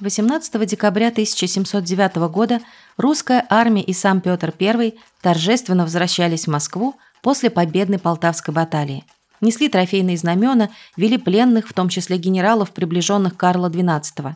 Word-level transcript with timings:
18 0.00 0.66
декабря 0.66 1.08
1709 1.08 2.16
года 2.30 2.60
русская 2.96 3.44
армия 3.48 3.82
и 3.82 3.92
сам 3.92 4.20
Петр 4.20 4.54
I 4.60 4.94
торжественно 5.20 5.82
возвращались 5.82 6.44
в 6.44 6.50
Москву 6.50 6.94
после 7.22 7.50
победной 7.50 7.98
Полтавской 7.98 8.54
баталии. 8.54 9.04
Несли 9.40 9.68
трофейные 9.68 10.16
знамена, 10.16 10.70
вели 10.96 11.18
пленных, 11.18 11.68
в 11.68 11.72
том 11.72 11.88
числе 11.88 12.16
генералов, 12.16 12.70
приближенных 12.70 13.36
Карла 13.36 13.68
XII. 13.68 14.34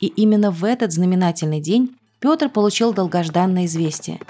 И 0.00 0.06
именно 0.06 0.50
в 0.50 0.64
этот 0.64 0.92
знаменательный 0.92 1.60
день 1.60 1.96
Петр 2.18 2.48
получил 2.48 2.92
долгожданное 2.92 3.66
известие. 3.66 4.20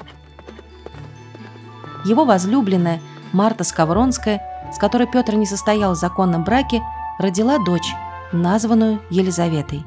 Его 2.04 2.25
возлюбленная 2.25 3.00
Марта 3.32 3.64
Скавронская, 3.64 4.43
с 4.72 4.79
которой 4.79 5.06
Петр 5.11 5.34
не 5.34 5.46
состоял 5.46 5.95
в 5.95 5.98
законном 5.98 6.45
браке, 6.45 6.82
родила 7.18 7.59
дочь, 7.64 7.93
названную 8.32 9.00
Елизаветой. 9.11 9.84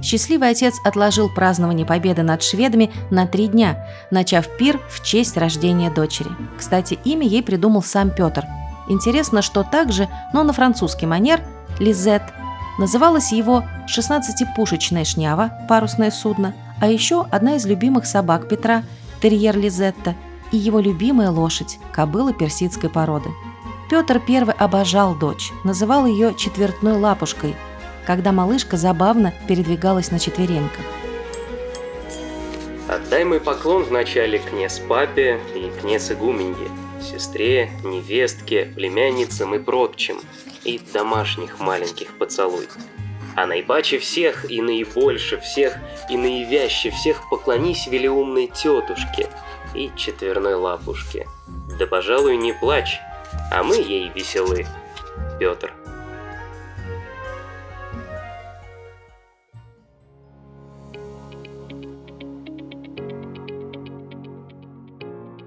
Счастливый 0.00 0.50
отец 0.50 0.80
отложил 0.84 1.28
празднование 1.28 1.84
победы 1.84 2.22
над 2.22 2.42
шведами 2.42 2.90
на 3.10 3.26
три 3.26 3.48
дня, 3.48 3.86
начав 4.10 4.48
пир 4.56 4.80
в 4.88 5.04
честь 5.04 5.36
рождения 5.36 5.90
дочери. 5.90 6.30
Кстати, 6.58 6.98
имя 7.04 7.26
ей 7.26 7.42
придумал 7.42 7.82
сам 7.82 8.10
Петр. 8.10 8.44
Интересно, 8.88 9.42
что 9.42 9.62
также, 9.62 10.08
но 10.32 10.42
на 10.42 10.52
французский 10.52 11.06
манер, 11.06 11.42
Лизет, 11.78 12.22
называлась 12.78 13.32
его 13.32 13.64
16-пушечная 13.86 15.04
шнява, 15.04 15.52
парусное 15.68 16.10
судно, 16.10 16.54
а 16.80 16.88
еще 16.88 17.26
одна 17.30 17.56
из 17.56 17.66
любимых 17.66 18.06
собак 18.06 18.48
Петра, 18.48 18.82
терьер 19.20 19.56
Лизетта, 19.56 20.14
и 20.50 20.56
его 20.56 20.80
любимая 20.80 21.30
лошадь, 21.30 21.78
кобыла 21.92 22.32
персидской 22.32 22.90
породы. 22.90 23.30
Петр 23.88 24.20
I 24.26 24.42
обожал 24.58 25.14
дочь, 25.14 25.52
называл 25.64 26.06
ее 26.06 26.34
четвертной 26.36 26.94
лапушкой– 26.94 27.54
когда 28.06 28.32
малышка 28.32 28.76
забавно 28.76 29.32
передвигалась 29.48 30.10
на 30.10 30.18
четвереньках. 30.18 30.84
Отдай 32.88 33.24
мой 33.24 33.40
поклон 33.40 33.84
вначале 33.84 34.38
князь 34.38 34.80
папе 34.80 35.40
и 35.54 35.70
князь 35.80 36.10
игуменье, 36.12 36.68
сестре, 37.00 37.70
невестке, 37.84 38.66
племянницам 38.66 39.54
и 39.54 39.58
прочим, 39.58 40.20
и 40.64 40.80
домашних 40.92 41.58
маленьких 41.58 42.18
поцелуй. 42.18 42.68
А 43.34 43.46
наипаче 43.46 43.98
всех 43.98 44.50
и 44.50 44.60
наибольше 44.60 45.40
всех 45.40 45.78
и 46.10 46.18
наивяще 46.18 46.90
всех 46.90 47.30
поклонись 47.30 47.86
велиумной 47.86 48.48
тетушке 48.48 49.28
и 49.74 49.90
четверной 49.96 50.54
лапушке. 50.54 51.26
Да, 51.78 51.86
пожалуй, 51.86 52.36
не 52.36 52.52
плачь, 52.52 53.00
а 53.50 53.62
мы 53.62 53.76
ей 53.76 54.10
веселы. 54.14 54.66
Петр. 55.38 55.72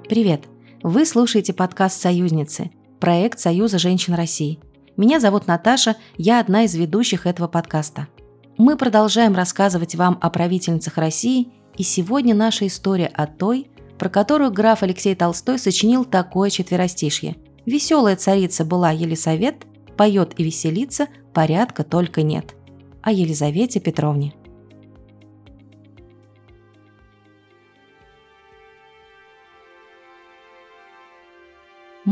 Привет! 0.08 0.44
Вы 0.84 1.04
слушаете 1.04 1.52
подкаст 1.52 2.00
«Союзницы», 2.00 2.70
проект 3.00 3.40
Союза 3.40 3.80
женщин 3.80 4.14
России. 4.14 4.60
Меня 4.98 5.20
зовут 5.20 5.48
Наташа, 5.48 5.96
я 6.16 6.40
одна 6.40 6.66
из 6.66 6.76
ведущих 6.76 7.26
этого 7.26 7.48
подкаста. 7.48 8.08
Мы 8.60 8.78
продолжаем 8.78 9.34
рассказывать 9.34 9.96
вам 9.96 10.20
о 10.22 10.30
правительницах 10.30 11.00
России, 11.00 11.48
и 11.76 11.82
сегодня 11.82 12.36
наша 12.36 12.68
история 12.68 13.08
о 13.08 13.26
той, 13.26 13.68
про 13.98 14.10
которую 14.10 14.52
граф 14.52 14.84
Алексей 14.84 15.16
Толстой 15.16 15.58
сочинил 15.58 16.06
такое 16.06 16.52
четверостишье. 16.52 17.38
«Веселая 17.66 18.16
царица 18.16 18.64
была 18.64 18.92
Елисавет, 18.92 19.66
поет 19.98 20.34
и 20.38 20.44
веселится, 20.44 21.08
порядка 21.34 21.84
только 21.84 22.22
нет». 22.22 22.54
О 23.02 23.12
Елизавете 23.12 23.80
Петровне. 23.80 24.36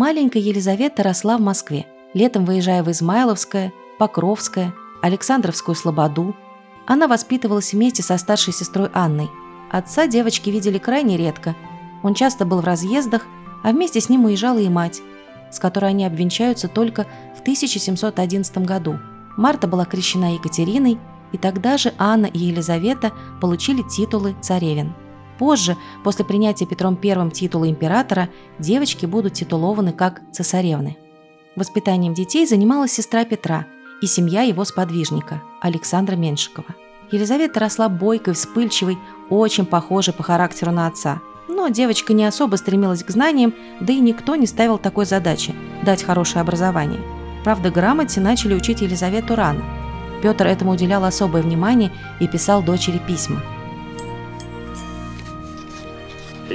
Маленькая 0.05 0.41
Елизавета 0.41 1.01
росла 1.01 1.37
в 1.37 1.39
Москве, 1.39 1.85
летом 2.13 2.43
выезжая 2.43 2.83
в 2.83 2.91
Измайловское, 2.91 3.71
Покровское, 3.97 4.73
Александровскую 5.01 5.75
Слободу. 5.75 6.35
Она 6.85 7.07
воспитывалась 7.07 7.71
вместе 7.71 8.03
со 8.03 8.17
старшей 8.17 8.51
сестрой 8.51 8.89
Анной. 8.93 9.29
Отца 9.71 10.05
девочки 10.07 10.49
видели 10.49 10.77
крайне 10.77 11.15
редко. 11.15 11.55
Он 12.03 12.15
часто 12.15 12.43
был 12.43 12.59
в 12.59 12.65
разъездах, 12.65 13.25
а 13.63 13.71
вместе 13.71 14.01
с 14.01 14.09
ним 14.09 14.25
уезжала 14.25 14.57
и 14.57 14.67
мать, 14.67 15.01
с 15.49 15.57
которой 15.57 15.91
они 15.91 16.03
обвенчаются 16.05 16.67
только 16.67 17.07
в 17.37 17.39
1711 17.39 18.57
году. 18.57 18.99
Марта 19.37 19.69
была 19.69 19.85
крещена 19.85 20.33
Екатериной, 20.33 20.99
и 21.31 21.37
тогда 21.37 21.77
же 21.77 21.93
Анна 21.97 22.25
и 22.25 22.39
Елизавета 22.39 23.13
получили 23.39 23.83
титулы 23.83 24.35
царевин. 24.41 24.93
Позже, 25.37 25.77
после 26.03 26.25
принятия 26.25 26.65
Петром 26.65 26.99
I 27.01 27.31
титула 27.31 27.69
императора, 27.69 28.29
девочки 28.59 29.05
будут 29.05 29.33
титулованы 29.33 29.91
как 29.91 30.21
цесаревны. 30.31 30.97
Воспитанием 31.55 32.13
детей 32.13 32.45
занималась 32.45 32.91
сестра 32.91 33.25
Петра 33.25 33.65
и 34.01 34.07
семья 34.07 34.41
его 34.41 34.65
сподвижника, 34.65 35.41
Александра 35.61 36.15
Меншикова. 36.15 36.75
Елизавета 37.11 37.59
росла 37.59 37.89
бойкой, 37.89 38.33
вспыльчивой, 38.33 38.97
очень 39.29 39.65
похожей 39.65 40.13
по 40.13 40.23
характеру 40.23 40.71
на 40.71 40.87
отца. 40.87 41.21
Но 41.47 41.67
девочка 41.67 42.13
не 42.13 42.25
особо 42.25 42.55
стремилась 42.55 43.03
к 43.03 43.09
знаниям, 43.11 43.53
да 43.79 43.93
и 43.93 43.99
никто 43.99 44.35
не 44.35 44.47
ставил 44.47 44.77
такой 44.77 45.05
задачи– 45.05 45.53
дать 45.83 46.03
хорошее 46.03 46.41
образование. 46.41 47.01
Правда, 47.43 47.69
грамоте 47.69 48.19
начали 48.21 48.55
учить 48.55 48.81
Елизавету 48.81 49.35
рано. 49.35 49.61
Петр 50.21 50.47
этому 50.47 50.71
уделял 50.71 51.03
особое 51.03 51.43
внимание 51.43 51.91
и 52.19 52.27
писал 52.27 52.63
дочери 52.63 52.99
письма– 53.05 53.41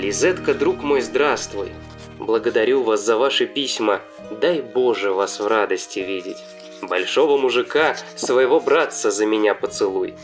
Лизетка, 0.09 0.55
друг 0.55 0.83
мой, 0.83 1.03
здравствуй. 1.03 1.71
Благодарю 2.19 2.83
вас 2.83 3.05
за 3.05 3.19
ваши 3.19 3.45
письма. 3.45 4.01
Дай 4.41 4.63
Боже 4.63 5.13
вас 5.13 5.39
в 5.39 5.47
радости 5.47 5.99
видеть. 5.99 6.39
Большого 6.81 7.37
мужика, 7.37 7.95
своего 8.17 8.59
братца 8.59 9.11
за 9.11 9.27
меня 9.27 9.55
поцелуй. 9.55 10.15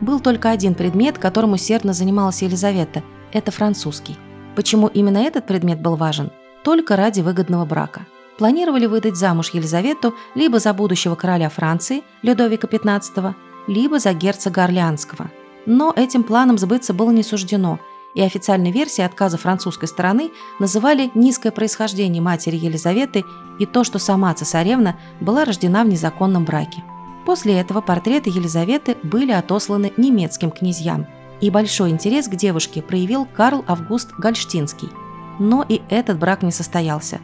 Был 0.00 0.20
только 0.20 0.50
один 0.50 0.74
предмет, 0.74 1.18
которым 1.18 1.52
усердно 1.52 1.92
занималась 1.92 2.40
Елизавета. 2.40 3.02
Это 3.30 3.50
французский. 3.50 4.16
Почему 4.56 4.86
именно 4.86 5.18
этот 5.18 5.46
предмет 5.46 5.82
был 5.82 5.96
важен? 5.96 6.30
Только 6.62 6.96
ради 6.96 7.20
выгодного 7.20 7.66
брака. 7.66 8.06
Планировали 8.38 8.86
выдать 8.86 9.16
замуж 9.16 9.50
Елизавету 9.52 10.14
либо 10.34 10.60
за 10.60 10.72
будущего 10.72 11.14
короля 11.14 11.50
Франции, 11.50 12.02
Людовика 12.22 12.68
XV, 12.68 13.34
либо 13.66 13.98
за 13.98 14.14
герцога 14.14 14.64
Орлеанского. 14.64 15.30
Но 15.66 15.92
этим 15.94 16.22
планом 16.22 16.56
сбыться 16.56 16.94
было 16.94 17.10
не 17.10 17.22
суждено– 17.22 17.78
и 18.14 18.22
официальной 18.22 18.70
версией 18.70 19.06
отказа 19.06 19.36
французской 19.36 19.86
стороны 19.86 20.30
называли 20.58 21.10
низкое 21.14 21.52
происхождение 21.52 22.22
матери 22.22 22.56
Елизаветы 22.56 23.24
и 23.58 23.66
то, 23.66 23.84
что 23.84 23.98
сама 23.98 24.32
цесаревна 24.34 24.96
была 25.20 25.44
рождена 25.44 25.84
в 25.84 25.88
незаконном 25.88 26.44
браке. 26.44 26.82
После 27.26 27.58
этого 27.58 27.80
портреты 27.80 28.30
Елизаветы 28.30 28.96
были 29.02 29.32
отосланы 29.32 29.92
немецким 29.96 30.50
князьям, 30.50 31.06
и 31.40 31.50
большой 31.50 31.90
интерес 31.90 32.28
к 32.28 32.36
девушке 32.36 32.82
проявил 32.82 33.26
Карл 33.26 33.64
Август 33.66 34.12
Гольштинский. 34.18 34.90
Но 35.38 35.64
и 35.68 35.82
этот 35.88 36.18
брак 36.18 36.42
не 36.42 36.52
состоялся, 36.52 37.20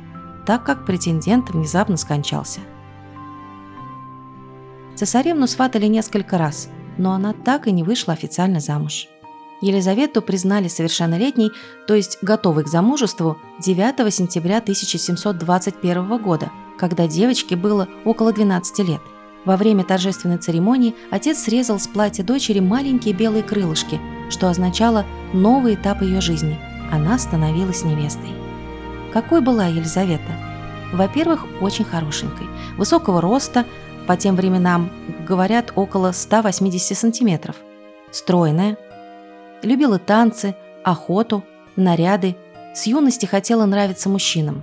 так 0.46 0.64
как 0.64 0.84
претендент 0.84 1.50
внезапно 1.50 1.96
скончался. 1.96 2.60
Цесаревну 4.96 5.46
сватали 5.46 5.86
несколько 5.86 6.36
раз, 6.36 6.68
но 6.98 7.12
она 7.12 7.32
так 7.32 7.68
и 7.68 7.72
не 7.72 7.84
вышла 7.84 8.12
официально 8.12 8.58
замуж. 8.58 9.06
Елизавету 9.60 10.22
признали 10.22 10.68
совершеннолетней, 10.68 11.52
то 11.86 11.94
есть 11.94 12.18
готовой 12.22 12.64
к 12.64 12.68
замужеству, 12.68 13.38
9 13.60 14.12
сентября 14.12 14.58
1721 14.58 16.18
года, 16.18 16.50
когда 16.78 17.06
девочке 17.06 17.56
было 17.56 17.88
около 18.04 18.32
12 18.32 18.78
лет. 18.88 19.00
Во 19.44 19.56
время 19.56 19.84
торжественной 19.84 20.38
церемонии 20.38 20.94
отец 21.10 21.40
срезал 21.40 21.78
с 21.78 21.86
платья 21.86 22.22
дочери 22.22 22.60
маленькие 22.60 23.14
белые 23.14 23.42
крылышки, 23.42 24.00
что 24.30 24.48
означало 24.48 25.04
новый 25.32 25.74
этап 25.74 26.02
ее 26.02 26.20
жизни. 26.20 26.58
Она 26.90 27.18
становилась 27.18 27.84
невестой. 27.84 28.30
Какой 29.12 29.40
была 29.40 29.66
Елизавета? 29.66 30.32
Во-первых, 30.92 31.46
очень 31.60 31.84
хорошенькой, 31.84 32.48
высокого 32.76 33.20
роста, 33.20 33.64
по 34.06 34.16
тем 34.16 34.36
временам, 34.36 34.90
говорят, 35.26 35.72
около 35.76 36.12
180 36.12 36.96
сантиметров, 36.96 37.56
стройная, 38.10 38.76
Любила 39.62 39.98
танцы, 39.98 40.54
охоту, 40.84 41.44
наряды. 41.76 42.36
С 42.74 42.86
юности 42.86 43.26
хотела 43.26 43.66
нравиться 43.66 44.08
мужчинам. 44.08 44.62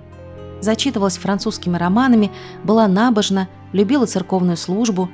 Зачитывалась 0.60 1.18
французскими 1.18 1.76
романами, 1.76 2.32
была 2.64 2.88
набожна, 2.88 3.48
любила 3.72 4.06
церковную 4.06 4.56
службу, 4.56 5.08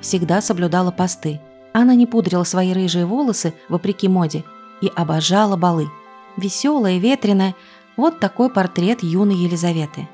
всегда 0.00 0.40
соблюдала 0.40 0.90
посты. 0.90 1.40
Она 1.72 1.94
не 1.94 2.06
пудрила 2.06 2.44
свои 2.44 2.72
рыжие 2.72 3.06
волосы, 3.06 3.54
вопреки 3.68 4.08
моде, 4.08 4.44
и 4.80 4.90
обожала 4.94 5.56
балы. 5.56 5.88
Веселая, 6.36 6.98
ветреная– 6.98 7.54
вот 7.96 8.20
такой 8.20 8.48
портрет 8.48 9.02
юной 9.02 9.34
Елизаветы. 9.34 10.08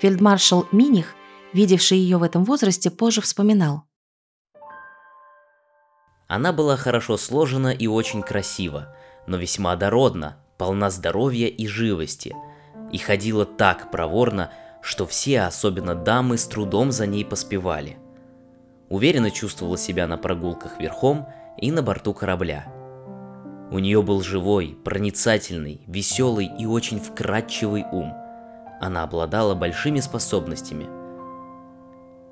Фельдмаршал 0.00 0.66
Миних, 0.70 1.14
видевший 1.52 1.98
ее 1.98 2.18
в 2.18 2.22
этом 2.22 2.44
возрасте, 2.44 2.90
позже 2.90 3.22
вспоминал. 3.22 3.87
Она 6.28 6.52
была 6.52 6.76
хорошо 6.76 7.16
сложена 7.16 7.68
и 7.68 7.86
очень 7.86 8.22
красива, 8.22 8.94
но 9.26 9.38
весьма 9.38 9.74
дородна, 9.76 10.36
полна 10.58 10.90
здоровья 10.90 11.48
и 11.48 11.66
живости, 11.66 12.36
и 12.92 12.98
ходила 12.98 13.46
так 13.46 13.90
проворно, 13.90 14.52
что 14.82 15.06
все, 15.06 15.40
особенно 15.40 15.94
дамы, 15.94 16.36
с 16.36 16.44
трудом 16.44 16.92
за 16.92 17.06
ней 17.06 17.24
поспевали. 17.24 17.96
Уверенно 18.90 19.30
чувствовала 19.30 19.78
себя 19.78 20.06
на 20.06 20.18
прогулках 20.18 20.78
верхом 20.78 21.26
и 21.56 21.70
на 21.70 21.82
борту 21.82 22.12
корабля. 22.12 22.66
У 23.70 23.78
нее 23.78 24.02
был 24.02 24.22
живой, 24.22 24.76
проницательный, 24.84 25.80
веселый 25.86 26.50
и 26.58 26.66
очень 26.66 27.00
вкрадчивый 27.00 27.84
ум. 27.90 28.12
Она 28.80 29.02
обладала 29.02 29.54
большими 29.54 30.00
способностями. 30.00 30.97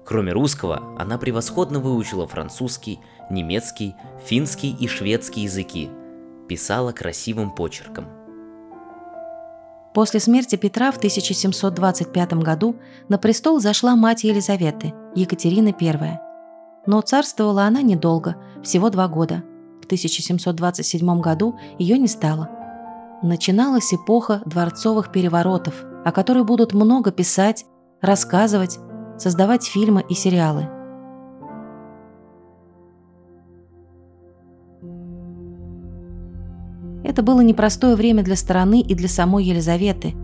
Кроме 0.06 0.32
русского, 0.32 0.94
она 0.96 1.18
превосходно 1.18 1.80
выучила 1.80 2.28
французский, 2.28 3.00
немецкий, 3.28 3.96
финский 4.24 4.70
и 4.70 4.86
шведский 4.86 5.42
языки. 5.42 5.90
Писала 6.48 6.92
красивым 6.92 7.50
почерком. 7.50 8.06
После 9.92 10.20
смерти 10.20 10.54
Петра 10.54 10.92
в 10.92 10.98
1725 10.98 12.34
году 12.34 12.76
на 13.08 13.18
престол 13.18 13.58
зашла 13.58 13.96
мать 13.96 14.22
Елизаветы, 14.22 14.94
Екатерина 15.16 15.74
I. 15.80 16.20
Но 16.86 17.00
царствовала 17.00 17.64
она 17.64 17.82
недолго, 17.82 18.36
всего 18.62 18.90
два 18.90 19.08
года. 19.08 19.42
В 19.82 19.86
1727 19.86 21.20
году 21.20 21.58
ее 21.80 21.98
не 21.98 22.06
стало. 22.06 22.48
Начиналась 23.22 23.92
эпоха 23.92 24.42
дворцовых 24.44 25.10
переворотов, 25.10 25.82
о 26.04 26.12
которой 26.12 26.44
будут 26.44 26.74
много 26.74 27.10
писать, 27.10 27.64
рассказывать, 28.02 28.78
создавать 29.18 29.64
фильмы 29.64 30.04
и 30.08 30.14
сериалы. 30.14 30.68
Это 37.04 37.22
было 37.22 37.40
непростое 37.40 37.94
время 37.94 38.22
для 38.22 38.36
страны 38.36 38.80
и 38.80 38.94
для 38.94 39.08
самой 39.08 39.44
Елизаветы. 39.44 40.14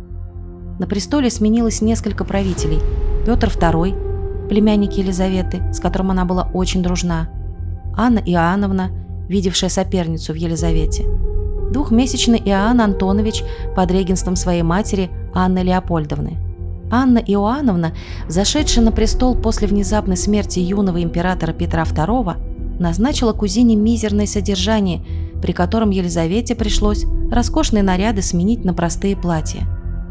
На 0.78 0.86
престоле 0.86 1.30
сменилось 1.30 1.80
несколько 1.80 2.24
правителей. 2.24 2.80
Петр 3.24 3.48
II, 3.48 4.48
племянник 4.48 4.92
Елизаветы, 4.92 5.62
с 5.72 5.80
которым 5.80 6.10
она 6.10 6.24
была 6.24 6.50
очень 6.52 6.82
дружна, 6.82 7.28
Анна 7.96 8.18
Иоанновна, 8.18 8.90
видевшая 9.28 9.70
соперницу 9.70 10.32
в 10.32 10.36
Елизавете, 10.36 11.04
двухмесячный 11.70 12.42
Иоанн 12.44 12.80
Антонович 12.80 13.44
под 13.76 13.90
регенством 13.90 14.34
своей 14.34 14.62
матери 14.62 15.10
Анны 15.32 15.60
Леопольдовны. 15.60 16.51
Анна 16.92 17.18
Иоанновна, 17.18 17.92
зашедшая 18.28 18.84
на 18.84 18.92
престол 18.92 19.34
после 19.34 19.66
внезапной 19.66 20.16
смерти 20.16 20.60
юного 20.60 21.02
императора 21.02 21.52
Петра 21.52 21.82
II, 21.82 22.78
назначила 22.78 23.32
кузине 23.32 23.74
мизерное 23.74 24.26
содержание– 24.26 25.04
при 25.42 25.52
котором 25.52 25.90
Елизавете 25.90 26.54
пришлось 26.54 27.04
роскошные 27.30 27.82
наряды 27.82 28.22
сменить 28.22 28.64
на 28.64 28.72
простые 28.72 29.16
платья. 29.16 29.66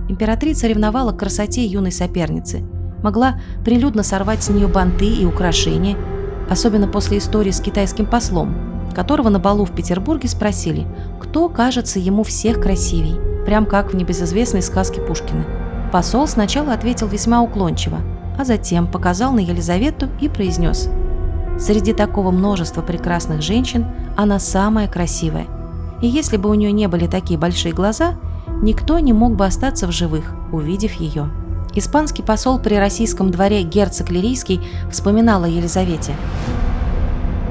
Императрица 0.10 0.68
ревновала 0.68 1.14
к 1.14 1.20
красоте 1.20 1.66
юной 1.66 1.94
соперницы, 1.94 2.62
могла 3.02 3.40
прилюдно 3.64 4.04
сорвать 4.04 4.44
с 4.44 4.50
нее 4.50 4.68
банты 4.68 5.08
и 5.08 5.26
украшения, 5.26 5.98
особенно 6.50 6.88
после 6.88 7.20
истории 7.20 7.52
с 7.52 7.62
китайским 7.62 8.06
послом, 8.06 8.90
которого 8.94 9.30
на 9.30 9.40
балу 9.40 9.64
в 9.64 9.72
Петербурге 9.72 10.28
спросили, 10.28 10.86
кто 11.22 11.48
кажется 11.48 11.98
ему 11.98 12.24
всех 12.24 12.60
красивей, 12.60 13.16
прям 13.46 13.66
как 13.66 13.94
в 13.94 13.96
небезызвестной 13.96 14.62
сказке 14.62 15.00
Пушкина. 15.02 15.61
Посол 15.92 16.28
сначала 16.28 16.74
ответил 16.74 17.08
весьма 17.08 17.42
уклончиво, 17.42 18.00
а 18.40 18.46
затем 18.46 18.88
показал 18.88 19.34
на 19.34 19.40
Елизавету 19.40 20.10
и 20.20 20.30
произнес– 20.30 20.90
Среди 21.62 21.94
такого 21.94 22.32
множества 22.32 22.82
прекрасных 22.82 23.44
женщин 23.44 23.86
она 24.18 24.40
самая 24.40 24.88
красивая. 24.88 25.46
И 26.02 26.08
если 26.08 26.38
бы 26.38 26.50
у 26.50 26.56
нее 26.56 26.72
не 26.72 26.88
были 26.88 27.06
такие 27.06 27.38
большие 27.38 27.72
глаза, 27.72 28.16
никто 28.64 28.98
не 28.98 29.14
мог 29.14 29.36
бы 29.36 29.46
остаться 29.46 29.86
в 29.86 29.92
живых, 29.92 30.34
увидев 30.52 30.94
ее. 30.94 31.30
Испанский 31.76 32.24
посол 32.24 32.58
при 32.58 32.76
российском 32.76 33.30
дворе 33.30 33.62
герцог 33.62 34.10
Лирийский 34.10 34.60
вспоминал 34.92 35.44
о 35.44 35.48
Елизавете. 35.48 36.16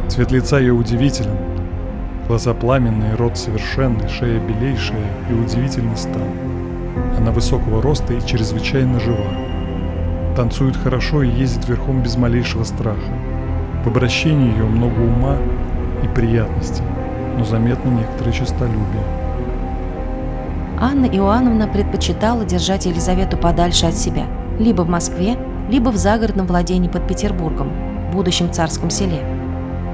Цвет 0.09 0.33
лица 0.33 0.59
ее 0.59 0.73
удивителен. 0.73 1.37
Глаза 2.27 2.53
пламенные, 2.53 3.15
рот 3.15 3.39
совершенный, 3.39 4.09
шея 4.09 4.41
белейшая 4.41 5.07
и 5.31 5.35
удивительный 5.35 5.97
стан. 5.97 6.60
Она 7.21 7.33
высокого 7.33 7.83
роста 7.83 8.15
и 8.15 8.27
чрезвычайно 8.27 8.99
жива. 8.99 9.27
Танцует 10.37 10.75
хорошо 10.75 11.23
и 11.23 11.29
ездит 11.29 11.69
верхом 11.69 12.03
без 12.03 12.17
малейшего 12.17 12.65
страха. 12.65 13.13
В 13.85 13.89
обращении 13.89 14.53
ее 14.53 14.65
много 14.65 15.01
ума 15.01 15.37
и 16.03 16.09
приятности, 16.09 16.83
но 17.37 17.45
заметно 17.45 17.91
некоторое 17.91 18.33
честолюбие. 18.33 19.05
Анна 20.81 21.05
Иоанновна 21.05 21.69
предпочитала 21.69 22.47
держать 22.47 22.87
Елизавету 22.87 23.37
подальше 23.37 23.85
от 23.85 23.97
себя, 23.97 24.25
либо 24.59 24.81
в 24.81 24.89
Москве, 24.89 25.37
либо 25.69 25.91
в 25.91 25.97
загородном 25.97 26.47
владении 26.47 26.89
под 26.89 27.07
Петербургом, 27.07 27.71
будущем 28.15 28.51
царском 28.51 28.89
селе. 28.89 29.23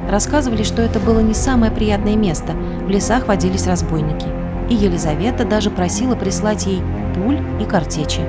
Рассказывали, 0.08 0.62
что 0.62 0.80
это 0.80 1.00
было 1.00 1.18
не 1.18 1.34
самое 1.34 1.72
приятное 1.72 2.14
место, 2.14 2.52
в 2.84 2.88
лесах 2.88 3.26
водились 3.26 3.66
разбойники. 3.66 4.26
И 4.70 4.74
Елизавета 4.74 5.44
даже 5.44 5.70
просила 5.70 6.14
прислать 6.14 6.66
ей 6.66 6.82
пуль 7.16 7.40
и 7.60 7.64
картечи. 7.64 8.20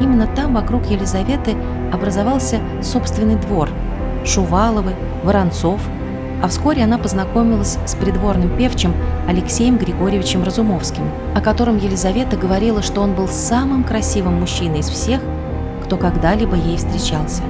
Именно 0.00 0.26
там 0.26 0.54
вокруг 0.54 0.86
Елизаветы 0.86 1.54
образовался 1.92 2.60
собственный 2.82 3.36
двор– 3.36 3.68
Шуваловы, 4.24 4.94
Воронцов, 5.22 5.80
а 6.42 6.48
вскоре 6.48 6.84
она 6.84 6.98
познакомилась 6.98 7.78
с 7.86 7.94
придворным 7.94 8.56
певчим 8.56 8.94
Алексеем 9.28 9.76
Григорьевичем 9.76 10.42
Разумовским, 10.42 11.04
о 11.34 11.40
котором 11.40 11.78
Елизавета 11.78 12.36
говорила, 12.36 12.82
что 12.82 13.00
он 13.00 13.14
был 13.14 13.28
самым 13.28 13.84
красивым 13.84 14.40
мужчиной 14.40 14.80
из 14.80 14.88
всех, 14.88 15.20
кто 15.84 15.96
когда-либо 15.96 16.56
ей 16.56 16.76
встречался. 16.76 17.42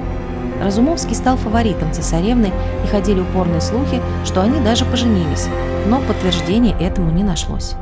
Разумовский 0.63 1.15
стал 1.15 1.35
фаворитом 1.37 1.91
цесаревны, 1.91 2.51
и 2.83 2.87
ходили 2.87 3.19
упорные 3.19 3.61
слухи, 3.61 4.01
что 4.23 4.41
они 4.41 4.59
даже 4.61 4.85
поженились, 4.85 5.47
но 5.87 5.99
подтверждения 6.01 6.75
этому 6.79 7.11
не 7.11 7.23
нашлось. 7.23 7.75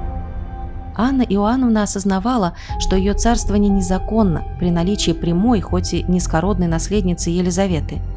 Анна 0.95 1.23
Иоанновна 1.23 1.83
осознавала, 1.83 2.53
что 2.79 2.95
ее 2.95 3.13
царствование 3.13 3.69
незаконно 3.69 4.43
при 4.59 4.71
наличии 4.71 5.11
прямой, 5.11 5.61
хоть 5.61 5.93
и 5.93 6.03
низкородной 6.03 6.67
наследницы 6.67 7.29
Елизаветы– 7.29 8.01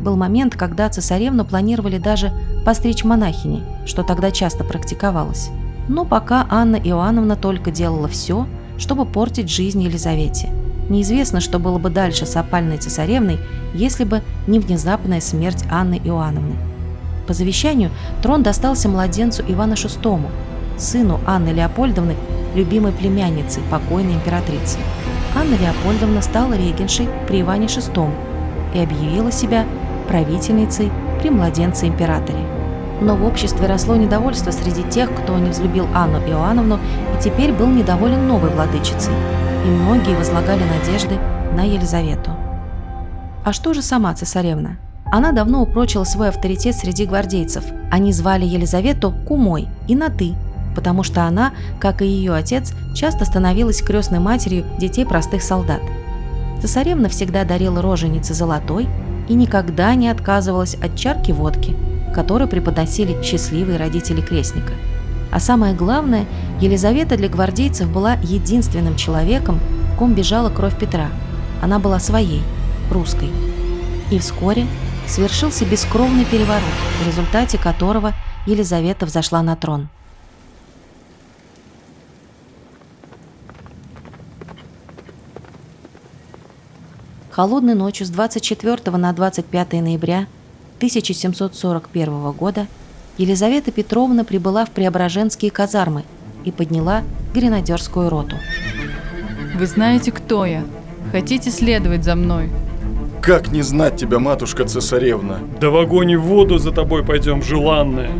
был 0.00 0.16
момент, 0.16 0.54
когда 0.54 0.88
цесаревну 0.88 1.44
планировали 1.44 1.98
даже 1.98 2.32
постричь 2.64 3.04
монахини, 3.04 3.62
что 3.86 4.02
тогда 4.02 4.30
часто 4.30 4.64
практиковалось. 4.64 5.50
Но 5.88 6.04
пока 6.04 6.46
Анна 6.50 6.76
Иоанновна 6.76 7.36
только 7.36 7.70
делала 7.70 8.08
все, 8.08 8.46
чтобы 8.78 9.06
портить 9.06 9.50
жизнь 9.50 9.82
Елизавете. 9.82 10.50
Неизвестно, 10.88 11.40
что 11.40 11.58
было 11.58 11.78
бы 11.78 11.90
дальше 11.90 12.26
с 12.26 12.36
опальной 12.36 12.78
цесаревной, 12.78 13.38
если 13.74 14.04
бы 14.04 14.22
не 14.46 14.60
внезапная 14.60 15.20
смерть 15.20 15.64
Анны 15.70 16.00
Иоанновны. 16.04 16.56
По 17.26 17.34
завещанию 17.34 17.90
трон 18.22 18.42
достался 18.42 18.88
младенцу 18.88 19.42
Ивана 19.48 19.72
VI, 19.72 20.20
сыну 20.76 21.20
Анны 21.26 21.50
Леопольдовны, 21.50 22.16
любимой 22.54 22.92
племянницы 22.92 23.60
покойной 23.70 24.14
императрицы. 24.14 24.78
Анна 25.34 25.54
Леопольдовна 25.54 26.22
стала 26.22 26.54
регеншей 26.54 27.08
при 27.28 27.42
Иване 27.42 27.66
VI 27.66 28.10
и 28.74 28.80
объявила 28.80 29.30
себя 29.30 29.66
правительницей 30.08 30.90
при 31.20 31.30
младенце-императоре. 31.30 32.38
Но 33.00 33.14
в 33.14 33.24
обществе 33.24 33.66
росло 33.66 33.96
недовольство 33.96 34.50
среди 34.50 34.82
тех, 34.84 35.14
кто 35.14 35.38
не 35.38 35.50
взлюбил 35.50 35.86
Анну 35.94 36.18
Иоанновну 36.18 36.76
и 36.76 37.22
теперь 37.22 37.52
был 37.52 37.66
недоволен 37.66 38.26
новой 38.26 38.50
владычицей, 38.50 39.12
и 39.64 39.68
многие 39.68 40.16
возлагали 40.16 40.62
надежды 40.64 41.18
на 41.54 41.62
Елизавету. 41.62 42.30
А 43.44 43.52
что 43.52 43.74
же 43.74 43.82
сама 43.82 44.14
цесаревна? 44.14 44.78
Она 45.12 45.32
давно 45.32 45.62
упрочила 45.62 46.04
свой 46.04 46.30
авторитет 46.30 46.74
среди 46.74 47.06
гвардейцев. 47.06 47.64
Они 47.90 48.12
звали 48.12 48.44
Елизавету 48.44 49.14
кумой 49.26 49.68
и 49.86 49.94
на 49.94 50.08
«ты», 50.08 50.34
потому 50.76 51.02
что 51.02 51.24
она, 51.24 51.52
как 51.80 52.02
и 52.02 52.06
ее 52.06 52.34
отец, 52.34 52.72
часто 52.94 53.24
становилась 53.24 53.82
крестной 53.82 54.20
матерью 54.20 54.64
детей 54.78 55.04
простых 55.04 55.42
солдат. 55.42 55.80
Цесаревна 56.62 57.08
всегда 57.08 57.44
дарила 57.44 57.82
роженице 57.82 58.34
золотой, 58.34 58.86
и 59.28 59.34
никогда 59.34 59.94
не 59.96 60.08
отказывалась 60.08 60.74
от 60.76 60.94
чарки 60.94 61.32
водки, 61.32 61.74
которую 62.14 62.48
преподносили 62.48 63.20
счастливые 63.22 63.78
родители 63.78 64.20
крестника. 64.20 64.74
А 65.32 65.40
самое 65.40 65.74
главное, 65.74 66.26
Елизавета 66.60 67.16
для 67.16 67.28
гвардейцев 67.28 67.90
была 67.90 68.14
единственным 68.22 68.94
человеком, 68.94 69.58
в 69.94 69.98
ком 69.98 70.14
бежала 70.14 70.50
кровь 70.50 70.78
Петра. 70.78 71.08
Она 71.60 71.78
была 71.78 71.98
своей, 71.98 72.42
русской. 72.90 73.30
И 74.10 74.18
вскоре 74.18 74.66
свершился 75.08 75.64
бескровный 75.64 76.24
переворот, 76.24 76.62
в 77.02 77.06
результате 77.06 77.58
которого 77.58 78.12
Елизавета 78.46 79.06
взошла 79.06 79.42
на 79.42 79.56
трон. 79.56 79.88
Холодной 87.36 87.74
ночью 87.74 88.06
с 88.06 88.08
24 88.08 88.96
на 88.96 89.12
25 89.12 89.72
ноября 89.74 90.26
1741 90.78 92.32
года 92.32 92.66
Елизавета 93.18 93.70
Петровна 93.70 94.24
прибыла 94.24 94.64
в 94.64 94.70
Преображенские 94.70 95.50
казармы 95.50 96.04
и 96.46 96.50
подняла 96.50 97.02
гренадерскую 97.34 98.08
роту. 98.08 98.36
Вы 99.54 99.66
знаете, 99.66 100.12
кто 100.12 100.46
я. 100.46 100.64
Хотите 101.12 101.50
следовать 101.50 102.04
за 102.04 102.14
мной? 102.14 102.48
Как 103.20 103.48
не 103.52 103.60
знать 103.60 103.96
тебя, 103.96 104.18
матушка-цесаревна? 104.18 105.40
Да 105.60 105.68
в 105.68 105.76
огонь 105.76 106.12
и 106.12 106.16
в 106.16 106.22
воду 106.22 106.56
за 106.56 106.72
тобой 106.72 107.04
пойдем, 107.04 107.42
желанная. 107.42 108.12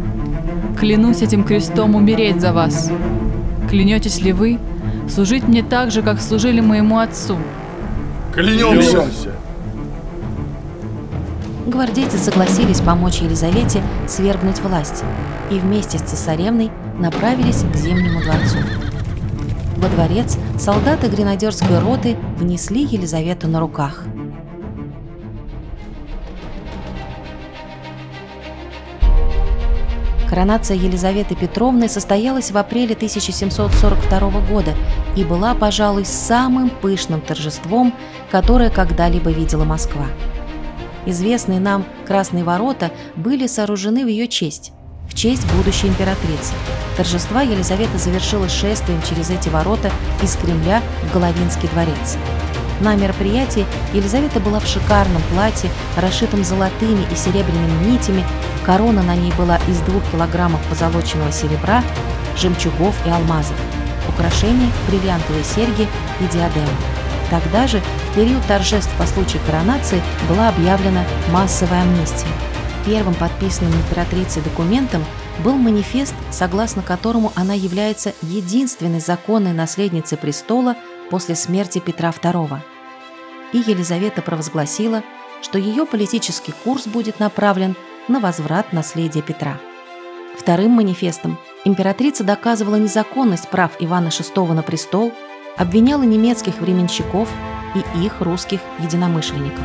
Клянусь 0.79 1.23
этим 1.23 1.43
крестом 1.43 1.95
умереть 1.95 2.43
за 2.43 2.53
вас. 2.53 2.91
Клянетесь 3.71 4.21
ли 4.21 4.35
вы 4.35 4.59
служить 5.09 5.49
мне 5.49 5.63
так 5.63 5.91
же, 5.91 6.03
как 6.03 6.21
служили 6.21 6.61
моему 6.61 6.99
отцу? 6.99 7.39
Клянемся! 8.37 9.33
Гвардейцы 11.67 12.19
согласились 12.19 12.83
помочь 12.83 13.21
Елизавете 13.21 13.83
свергнуть 14.07 14.61
власть 14.61 15.05
и 15.51 15.59
вместе 15.59 15.97
с 15.97 16.03
цесаревной 16.03 16.71
направились 16.99 17.63
к 17.63 17.75
Зимнему 17.75 18.21
дворцу. 18.21 18.59
Во 19.79 19.89
дворец 19.89 20.37
солдаты 20.59 21.09
гренадерской 21.09 21.79
роты 21.79 22.19
внесли 22.37 22.85
Елизавету 22.85 23.49
на 23.49 23.59
руках. 23.59 24.03
Коронация 30.29 30.77
Елизаветы 30.77 31.37
Петровны 31.37 31.89
состоялась 31.89 32.51
в 32.51 32.59
апреле 32.59 32.95
1742 32.95 34.31
года 34.49 34.75
и 35.17 35.25
была, 35.25 35.55
пожалуй, 35.55 36.05
самым 36.05 36.71
пышным 36.71 37.21
торжеством, 37.21 37.95
которое 38.31 38.71
когда-либо 38.71 39.31
видела 39.31 39.65
Москва. 39.65 40.07
Известные 41.07 41.61
нам 41.61 41.85
Красные 42.07 42.45
ворота 42.45 42.91
были 43.15 43.47
сооружены 43.47 44.05
в 44.05 44.09
ее 44.09 44.29
честь, 44.29 44.73
в 45.09 45.15
честь 45.15 45.47
будущей 45.53 45.89
императрицы. 45.89 46.53
Торжества 46.97 47.43
Елизавета 47.43 47.99
завершила 47.99 48.49
шествием 48.49 49.01
через 49.03 49.31
эти 49.31 49.49
ворота 49.49 49.91
из 50.23 50.37
Кремля 50.37 50.83
в 51.03 51.13
Головинский 51.13 51.69
дворец. 51.69 52.17
На 52.81 52.95
мероприятии 52.95 53.67
Елизавета 53.95 54.39
была 54.39 54.61
в 54.61 54.67
шикарном 54.67 55.23
платье, 55.33 55.71
расшитом 55.97 56.45
золотыми 56.45 57.07
и 57.11 57.17
серебряными 57.17 57.87
нитями, 57.87 58.25
корона 58.65 59.03
на 59.03 59.17
ней 59.17 59.33
была 59.39 59.57
из 59.69 59.79
двух 59.81 60.03
килограммов 60.11 60.61
позолоченного 60.69 61.33
серебра, 61.33 61.83
жемчугов 62.37 62.95
и 63.07 63.11
алмазов, 63.11 63.57
украшения, 64.09 64.71
бриллиантовые 64.89 65.45
серьги 65.45 65.89
и 66.21 66.25
диадемы. 66.33 66.69
Тогда 67.31 67.67
же, 67.67 67.81
в 68.11 68.15
период 68.15 68.45
торжеств 68.47 68.91
по 68.99 69.07
случаю 69.07 69.43
коронации, 69.47 70.03
была 70.29 70.49
объявлена 70.49 71.05
массовая 71.33 71.83
амнистия. 71.83 72.29
Первым 72.85 73.15
подписанным 73.15 73.73
императрицей 73.73 74.43
документом 74.43 75.05
был 75.43 75.55
манифест, 75.55 76.15
согласно 76.31 76.83
которому 76.83 77.33
она 77.35 77.53
является 77.53 78.13
единственной 78.23 79.01
законной 79.01 79.53
наследницей 79.53 80.17
престола 80.17 80.77
после 81.11 81.35
смерти 81.35 81.79
Петра 81.79 82.11
II. 82.11 82.59
И 83.53 83.59
Елизавета 83.59 84.23
провозгласила, 84.23 85.03
что 85.43 85.59
ее 85.59 85.87
политический 85.87 86.53
курс 86.65 86.87
будет 86.87 87.21
направлен 87.21 87.77
на 88.09 88.21
возврат 88.21 88.73
наследия 88.73 89.23
Петра. 89.23 89.59
Вторым 90.37 90.73
манифестом 90.73 91.39
императрица 91.65 92.25
доказывала 92.25 92.77
незаконность 92.77 93.49
прав 93.49 93.73
Ивана 93.81 94.09
VI 94.09 94.53
на 94.53 94.63
престол, 94.63 95.13
обвиняла 95.57 96.03
немецких 96.03 96.59
временщиков 96.59 97.29
и 97.75 98.05
их 98.05 98.21
русских 98.21 98.61
единомышленников. 98.79 99.65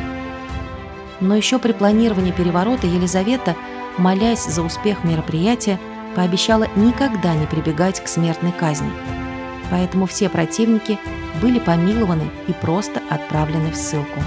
Но 1.20 1.36
еще 1.36 1.60
при 1.60 1.72
планировании 1.74 2.32
переворота 2.32 2.88
Елизавета, 2.88 3.56
молясь 3.98 4.46
за 4.46 4.64
успех 4.64 5.04
мероприятия, 5.04 5.80
пообещала 6.16 6.68
никогда 6.76 7.36
не 7.36 7.46
прибегать 7.46 8.04
к 8.04 8.08
смертной 8.08 8.52
казни. 8.52 8.92
Поэтому 9.70 10.06
все 10.06 10.30
противники 10.30 11.00
были 11.42 11.60
помилованы 11.60 12.30
и 12.48 12.54
просто 12.54 13.02
отправлены 13.10 13.72
в 13.72 13.76
ссылку. 13.76 14.20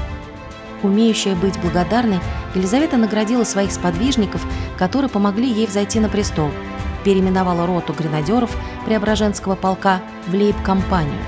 Умеющая 0.82 1.34
быть 1.34 1.58
благодарной, 1.60 2.20
Елизавета 2.54 2.96
наградила 2.96 3.44
своих 3.44 3.72
сподвижников, 3.72 4.46
которые 4.78 5.08
помогли 5.10 5.50
ей 5.50 5.66
взойти 5.66 5.98
на 5.98 6.08
престол, 6.08 6.50
переименовала 7.04 7.66
роту 7.66 7.92
гренадеров 7.92 8.54
Преображенского 8.84 9.54
полка 9.54 10.00
в 10.26 10.34
лейб-компанию. 10.34 11.20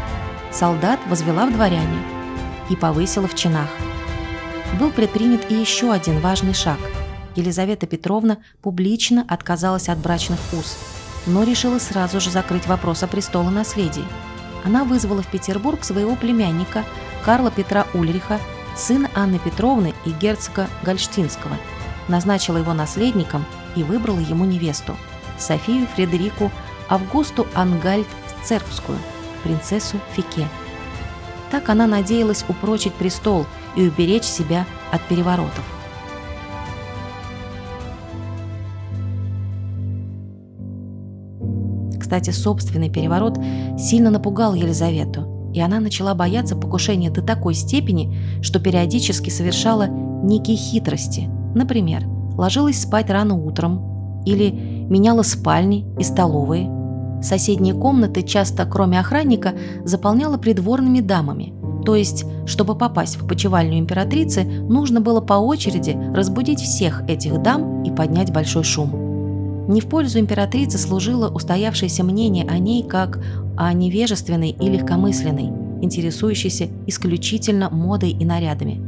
Солдат 0.52 1.00
возвела 1.08 1.46
в 1.46 1.52
дворяне 1.52 1.98
и 2.70 2.76
повысила 2.76 3.26
в 3.26 3.34
чинах. 3.34 3.68
Был 4.78 4.90
предпринят 4.90 5.50
и 5.50 5.54
еще 5.54 5.92
один 5.92 6.20
важный 6.20 6.54
шаг. 6.54 6.78
Елизавета 7.34 7.86
Петровна 7.86 8.38
публично 8.62 9.24
отказалась 9.28 9.88
от 9.88 9.98
брачных 9.98 10.38
уз, 10.52 10.78
но 11.26 11.44
решила 11.44 11.78
сразу 11.78 12.20
же 12.20 12.30
закрыть 12.30 12.66
вопрос 12.66 13.02
о 13.02 13.06
престолонаследии. 13.06 14.04
Она 14.66 14.82
вызвала 14.82 15.22
в 15.22 15.28
Петербург 15.28 15.84
своего 15.84 16.16
племянника 16.16 16.84
Карла 17.24 17.52
Петра 17.52 17.86
Ульриха, 17.94 18.40
сына 18.76 19.08
Анны 19.14 19.38
Петровны 19.38 19.94
и 20.04 20.10
герцога 20.10 20.66
Гольштинского, 20.82 21.56
назначила 22.08 22.56
его 22.56 22.74
наследником 22.74 23.44
и 23.76 23.84
выбрала 23.84 24.18
ему 24.18 24.44
невесту– 24.44 24.96
Софию 25.38 25.86
Фредерику 25.94 26.50
Августу 26.88 27.46
Ангальд 27.54 28.08
Цербскую, 28.42 28.98
принцессу 29.44 30.00
Фике. 30.14 30.48
Так 31.52 31.68
она 31.68 31.86
надеялась 31.86 32.44
упрочить 32.48 32.94
престол 32.94 33.46
и 33.76 33.86
уберечь 33.86 34.24
себя 34.24 34.66
от 34.90 35.00
переворотов. 35.02 35.64
Кстати, 41.98 42.30
собственный 42.30 42.90
переворот 42.90 43.38
сильно 43.78 44.10
напугал 44.10 44.54
Елизавету, 44.54 45.50
и 45.54 45.60
она 45.60 45.80
начала 45.80 46.14
бояться 46.14 46.56
покушения 46.56 47.10
до 47.10 47.22
такой 47.22 47.54
степени, 47.54 48.16
что 48.42 48.60
периодически 48.60 49.30
совершала 49.30 49.86
некие 49.86 50.56
хитрости. 50.56 51.28
Например, 51.54 52.04
ложилась 52.36 52.82
спать 52.82 53.10
рано 53.10 53.34
утром 53.34 54.22
или 54.26 54.50
меняла 54.50 55.22
спальни 55.22 55.86
и 55.98 56.02
столовые. 56.02 56.70
Соседние 57.22 57.74
комнаты 57.74 58.22
часто, 58.22 58.66
кроме 58.66 59.00
охранника, 59.00 59.54
заполняла 59.84 60.36
придворными 60.36 61.00
дамами. 61.00 61.54
То 61.86 61.94
есть, 61.94 62.24
чтобы 62.46 62.76
попасть 62.76 63.16
в 63.16 63.26
почевальню 63.26 63.78
императрицы, 63.78 64.42
нужно 64.44 65.00
было 65.00 65.20
по 65.20 65.34
очереди 65.34 65.96
разбудить 66.14 66.60
всех 66.60 67.08
этих 67.08 67.40
дам 67.42 67.84
и 67.84 67.90
поднять 67.90 68.32
большой 68.32 68.64
шум. 68.64 69.05
Не 69.68 69.80
в 69.80 69.88
пользу 69.88 70.20
императрицы 70.20 70.78
служило 70.78 71.28
устоявшееся 71.28 72.04
мнение 72.04 72.46
о 72.48 72.58
ней 72.58 72.84
как 72.84 73.18
о 73.56 73.72
невежественной 73.72 74.50
и 74.50 74.68
легкомысленной, 74.68 75.50
интересующейся 75.82 76.68
исключительно 76.86 77.68
модой 77.68 78.10
и 78.10 78.24
нарядами. 78.24 78.80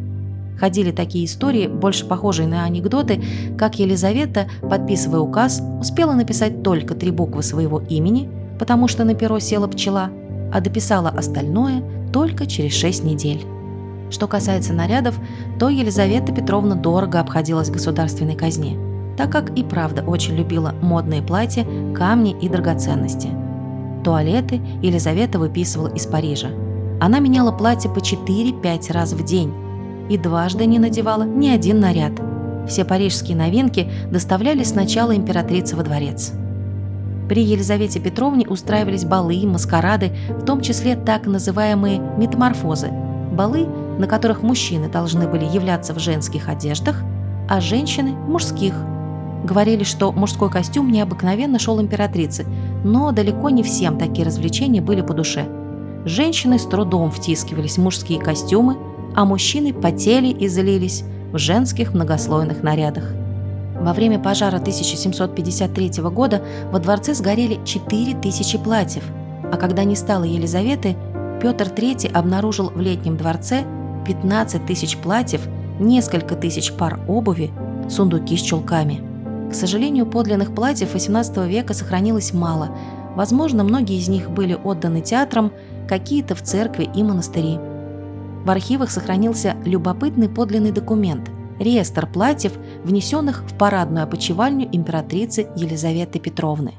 Ходили 0.58 0.92
такие 0.92 1.24
истории, 1.24 1.66
больше 1.66 2.04
похожие 2.04 2.48
на 2.48 2.64
анекдоты, 2.64 3.22
как 3.56 3.78
Елизавета, 3.78 4.48
подписывая 4.68 5.20
указ, 5.20 5.62
успела 5.80 6.12
написать 6.12 6.62
только 6.62 6.94
три 6.94 7.10
буквы 7.10 7.42
своего 7.42 7.80
имени, 7.88 8.28
потому 8.58 8.88
что 8.88 9.04
на 9.04 9.14
перо 9.14 9.38
села 9.40 9.66
пчела, 9.68 10.10
а 10.52 10.60
дописала 10.60 11.10
остальное 11.10 11.82
только 12.12 12.46
через 12.46 12.72
шесть 12.72 13.04
недель. 13.04 13.44
Что 14.10 14.26
касается 14.26 14.72
нарядов, 14.72 15.16
то 15.58 15.68
Елизавета 15.68 16.32
Петровна 16.32 16.74
дорого 16.74 17.20
обходилась 17.20 17.70
государственной 17.70 18.36
казне– 18.36 18.78
так 19.18 19.32
как 19.32 19.50
и 19.58 19.64
правда 19.64 20.02
очень 20.06 20.36
любила 20.36 20.76
модные 20.80 21.22
платья, 21.22 21.66
камни 21.92 22.36
и 22.40 22.48
драгоценности. 22.48 23.28
Туалеты 24.04 24.60
Елизавета 24.80 25.40
выписывала 25.40 25.88
из 25.88 26.06
Парижа. 26.06 26.50
Она 27.00 27.18
меняла 27.18 27.50
платье 27.50 27.90
по 27.90 27.98
4-5 27.98 28.92
раз 28.92 29.12
в 29.12 29.24
день 29.24 29.52
и 30.08 30.16
дважды 30.16 30.66
не 30.66 30.78
надевала 30.78 31.24
ни 31.24 31.48
один 31.48 31.80
наряд. 31.80 32.12
Все 32.68 32.84
парижские 32.84 33.36
новинки 33.36 33.90
доставляли 34.08 34.62
сначала 34.62 35.16
императрице 35.16 35.74
во 35.74 35.82
дворец. 35.82 36.32
При 37.28 37.42
Елизавете 37.42 37.98
Петровне 37.98 38.46
устраивались 38.46 39.04
балы, 39.04 39.44
маскарады, 39.46 40.12
в 40.30 40.44
том 40.44 40.60
числе 40.60 40.94
так 40.94 41.26
называемые 41.26 41.98
метаморфозы– 42.16 42.90
балы, 43.32 43.66
на 43.98 44.06
которых 44.06 44.42
мужчины 44.42 44.88
должны 44.88 45.26
были 45.26 45.44
являться 45.44 45.92
в 45.92 45.98
женских 45.98 46.48
одеждах, 46.48 47.02
а 47.48 47.60
женщины– 47.60 48.10
мужских– 48.28 48.74
Говорили, 49.44 49.84
что 49.84 50.12
мужской 50.12 50.50
костюм 50.50 50.90
необыкновенно 50.90 51.58
шел 51.58 51.80
императрице, 51.80 52.44
но 52.84 53.12
далеко 53.12 53.50
не 53.50 53.62
всем 53.62 53.98
такие 53.98 54.26
развлечения 54.26 54.80
были 54.80 55.00
по 55.00 55.14
душе. 55.14 55.46
Женщины 56.04 56.58
с 56.58 56.64
трудом 56.64 57.10
втискивались 57.10 57.76
в 57.76 57.82
мужские 57.82 58.20
костюмы, 58.20 58.76
а 59.14 59.24
мужчины 59.24 59.72
потели 59.72 60.28
и 60.28 60.48
злились 60.48 61.04
в 61.32 61.38
женских 61.38 61.94
многослойных 61.94 62.62
нарядах. 62.62 63.12
Во 63.80 63.92
время 63.92 64.18
пожара 64.18 64.56
1753 64.56 66.02
года 66.02 66.42
во 66.72 66.80
дворце 66.80 67.14
сгорели 67.14 67.60
4000 67.64 68.58
платьев, 68.58 69.04
а 69.52 69.56
когда 69.56 69.84
не 69.84 69.94
стало 69.94 70.24
Елизаветы, 70.24 70.96
Петр 71.40 71.68
III 71.68 72.10
обнаружил 72.12 72.70
в 72.70 72.80
летнем 72.80 73.16
дворце 73.16 73.64
15 74.04 74.66
тысяч 74.66 74.96
платьев, 74.96 75.46
несколько 75.78 76.34
тысяч 76.34 76.72
пар 76.72 76.98
обуви, 77.06 77.52
сундуки 77.88 78.36
с 78.36 78.40
чулками– 78.40 79.02
К 79.50 79.54
сожалению, 79.54 80.06
подлинных 80.06 80.54
платьев 80.54 80.94
XVIII 80.94 81.48
века 81.48 81.74
сохранилось 81.74 82.34
мало. 82.34 82.76
Возможно, 83.14 83.64
многие 83.64 83.98
из 83.98 84.08
них 84.08 84.30
были 84.30 84.54
отданы 84.54 85.00
театрам, 85.00 85.52
какие-то 85.88 86.34
в 86.34 86.42
церкви 86.42 86.88
и 86.94 87.02
монастыри. 87.02 87.58
В 88.44 88.50
архивах 88.50 88.90
сохранился 88.90 89.56
любопытный 89.64 90.28
подлинный 90.28 90.72
документ– 90.72 91.30
реестр 91.58 92.06
платьев, 92.06 92.52
внесенных 92.84 93.42
в 93.42 93.56
парадную 93.56 94.04
опочивальню 94.04 94.68
императрицы 94.70 95.48
Елизаветы 95.56 96.18
Петровны. 96.18 96.74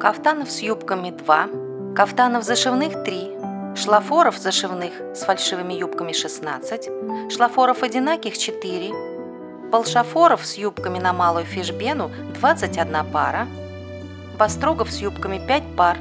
Кафтанов 0.00 0.50
с 0.50 0.60
юбками 0.60 1.10
2, 1.10 1.94
кафтанов 1.96 2.44
зашивных 2.44 3.02
3, 3.02 3.30
шлафоров 3.76 4.38
зашивных 4.38 4.92
с 5.14 5.24
фальшивыми 5.24 5.74
юбками 5.74 6.12
16, 6.12 6.88
шлафоров 7.30 7.82
одинаких 7.82 8.38
4, 8.38 9.70
полшафоров 9.70 10.46
с 10.46 10.54
юбками 10.54 10.98
на 10.98 11.12
малую 11.12 11.44
фишбену 11.44 12.10
21 12.40 13.04
пара, 13.12 13.46
бастрогов 14.38 14.90
с 14.90 14.98
юбками 14.98 15.38
5 15.46 15.62
пар, 15.76 15.98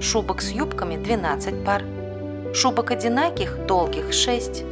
шубок 0.00 0.40
с 0.40 0.52
юбками 0.52 0.96
12 0.96 1.64
пар, 1.64 1.82
шубок 2.54 2.90
одинаких 2.90 3.66
долгих 3.66 4.12
6, 4.12 4.64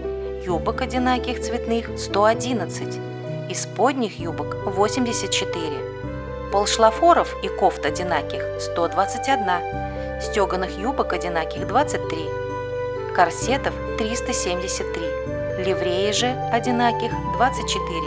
юбок 0.47 0.81
одинаких 0.81 1.43
цветных 1.43 1.99
111, 1.99 2.99
исподних 3.51 4.19
юбок 4.19 4.57
84, 4.65 6.51
полшлафоров 6.51 7.37
и 7.45 7.49
кофт 7.49 7.85
одинаких 7.85 8.43
121, 8.61 9.90
стеганых 10.21 10.79
юбок 10.79 11.13
одинаких 11.13 11.67
23, 11.67 12.29
корсетов 13.15 13.75
373, 13.99 15.65
ливреи 15.65 16.13
же 16.13 16.27
одинаких 16.53 17.11
24, 17.37 18.01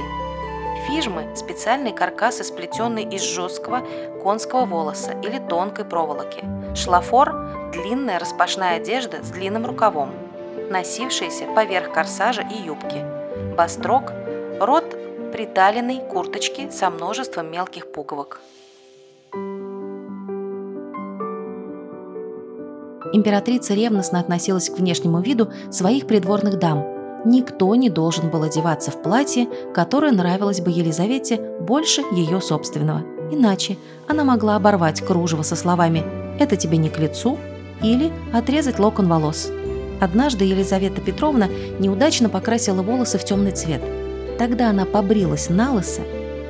фижмы– 0.88 1.28
специальные 1.36 1.94
каркасы, 1.94 2.44
сплетенные 2.44 3.06
из 3.06 3.22
жесткого 3.22 3.82
конского 4.22 4.66
волоса 4.66 5.14
или 5.24 5.40
тонкой 5.40 5.86
проволоки, 5.86 6.44
шлафор– 6.76 7.34
длинная 7.74 8.20
распашная 8.20 8.78
одежда 8.78 9.24
с 9.24 9.30
длинным 9.32 9.66
рукавом, 9.66 10.12
носившаяся 10.70 11.46
поверх 11.56 11.92
корсажа 11.92 12.44
и 12.44 12.62
юбки, 12.62 13.04
бастрок– 13.56 14.14
рот 14.60 14.86
приталенной 15.32 16.00
курточки 16.00 16.70
со 16.70 16.92
множеством 16.92 17.52
мелких 17.52 17.92
пуговок. 17.92 18.40
Императрица 23.14 23.74
ревностно 23.74 24.20
относилась 24.20 24.70
к 24.70 24.78
внешнему 24.78 25.22
виду 25.22 25.50
своих 25.72 26.08
придворных 26.08 26.60
дам. 26.60 26.86
Никто 27.26 27.74
не 27.76 27.90
должен 27.90 28.30
был 28.30 28.44
одеваться 28.44 28.92
в 28.92 29.02
платье, 29.02 29.48
которое 29.74 30.12
нравилось 30.12 30.60
бы 30.60 30.72
Елизавете 30.72 31.40
больше 31.62 32.02
ее 32.12 32.42
собственного. 32.42 33.04
Иначе 33.32 33.78
она 34.08 34.26
могла 34.26 34.58
оборвать 34.58 35.00
кружево 35.00 35.44
со 35.44 35.56
словами 35.56 36.04
«это 36.40 36.58
тебе 36.58 36.78
не 36.78 36.90
к 36.90 37.00
лицу» 37.00 37.38
или 37.82 38.12
отрезать 38.34 38.80
локон 38.80 39.08
волос. 39.08 39.50
Однажды 40.02 40.44
Елизавета 40.44 41.00
Петровна 41.00 41.48
неудачно 41.80 42.28
покрасила 42.28 42.82
волосы 42.82 43.18
в 43.18 43.24
темный 43.24 43.52
цвет– 43.52 43.82
Тогда 44.38 44.70
она 44.70 44.86
побрилась 44.86 45.50
на 45.50 45.74
лысо 45.74 46.02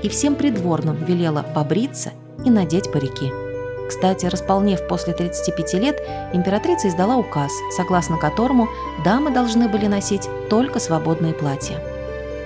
и 0.01 0.09
всем 0.09 0.35
придворным 0.35 1.03
велела 1.05 1.43
побриться 1.53 2.11
и 2.45 2.49
надеть 2.49 2.91
парики. 2.91 3.42
Кстати, 3.87 4.25
располнев 4.25 4.87
после 4.87 5.13
35 5.13 5.73
лет, 5.75 6.01
императрица 6.33 6.87
издала 6.87 7.17
указ, 7.17 7.51
согласно 7.75 8.17
которому 8.17 8.67
дамы 9.03 9.31
должны 9.31 9.67
были 9.67 9.87
носить 9.87 10.29
только 10.49 10.79
свободные 10.79 11.33
платья. 11.33 11.79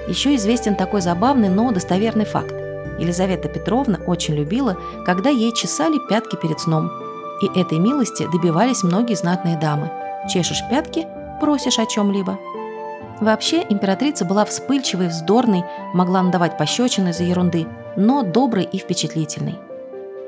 Еще 0.08 0.35
известен 0.35 0.75
такой 0.75 1.01
забавный, 1.01 1.50
но 1.50 1.72
достоверный 1.72 2.25
факт. 2.25 2.53
Елизавета 3.00 3.50
Петровна 3.50 4.00
очень 4.07 4.35
любила, 4.35 4.77
когда 5.05 5.29
ей 5.29 5.53
чесали 5.53 6.00
пятки 6.09 6.35
перед 6.35 6.59
сном. 6.59 6.90
И 7.42 7.59
этой 7.59 7.77
милости 7.77 8.27
добивались 8.31 8.83
многие 8.83 9.16
знатные 9.16 9.57
дамы. 9.57 9.92
Чешешь 10.31 10.64
пятки, 10.70 11.07
просишь 11.40 11.77
о 11.77 11.85
чем-либо– 11.85 12.40
Вообще, 13.20 13.66
императрица 13.68 14.25
была 14.25 14.46
вспыльчивой, 14.46 15.07
вздорной, 15.07 15.64
могла 15.94 16.22
надавать 16.22 16.57
пощечины 16.57 17.14
за 17.14 17.24
ерунды, 17.24 17.66
но 17.96 18.22
доброй 18.22 18.64
и 18.64 18.77
впечатлительной. 18.77 19.55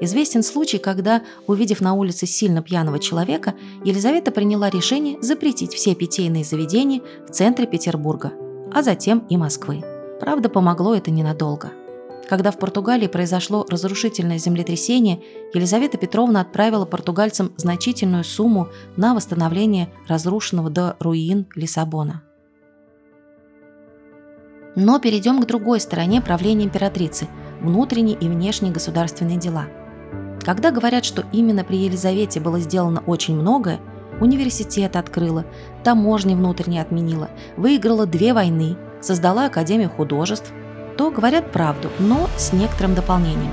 Известен 0.02 0.44
случай, 0.44 0.78
когда, 0.78 1.24
увидев 1.46 1.82
на 1.82 1.94
улице 1.94 2.26
сильно 2.26 2.62
пьяного 2.62 3.00
человека, 3.00 3.56
Елизавета 3.84 4.32
приняла 4.32 4.70
решение 4.70 5.22
запретить 5.22 5.74
все 5.74 5.94
питейные 5.94 6.46
заведения 6.46 7.02
в 7.28 7.32
центре 7.32 7.68
Петербурга, 7.68 8.32
а 8.74 8.82
затем 8.82 9.26
и 9.30 9.36
Москвы. 9.36 9.84
Правда, 10.22 10.50
помогло 10.50 10.96
это 10.96 11.12
ненадолго. 11.12 11.72
Когда 12.30 12.52
в 12.52 12.60
Португалии 12.60 13.08
произошло 13.08 13.66
разрушительное 13.68 14.38
землетрясение, 14.38 15.22
Елизавета 15.54 15.98
Петровна 15.98 16.42
отправила 16.42 16.86
португальцам 16.86 17.54
значительную 17.58 18.24
сумму 18.24 18.70
на 18.96 19.16
восстановление 19.16 19.92
разрушенного 20.08 20.70
до 20.70 20.96
руин 21.00 21.48
Лиссабона. 21.56 22.22
Но 24.76 25.00
перейдем 25.00 25.42
к 25.42 25.48
другой 25.48 25.82
стороне 25.82 26.22
правления 26.22 26.66
императрицы– 26.66 27.28
внутренние 27.62 28.18
и 28.18 28.28
внешние 28.28 28.72
государственные 28.72 29.38
дела. 29.38 29.68
Когда 30.44 30.72
говорят, 30.72 31.06
что 31.06 31.26
именно 31.32 31.64
при 31.64 31.78
Елизавете 31.78 32.40
было 32.40 32.60
сделано 32.60 33.04
очень 33.06 33.36
многое, 33.36 33.80
университет 34.20 34.96
открыла, 34.96 35.46
таможни 35.84 36.36
внутренне 36.36 36.82
отменила, 36.82 37.30
выиграла 37.58 38.06
две 38.06 38.34
войны, 38.34 38.78
создала 39.02 39.46
Академию 39.46 39.90
художеств, 39.90 40.52
то 40.98 41.12
говорят 41.12 41.52
правду, 41.52 41.90
но 42.00 42.28
с 42.38 42.52
некоторым 42.52 42.96
дополнением. 42.96 43.52